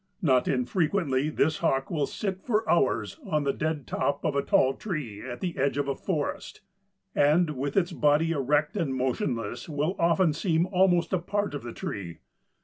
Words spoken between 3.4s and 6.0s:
the dead top of a tall tree at the edge of a